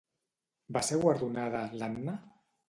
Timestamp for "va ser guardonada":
0.77-1.63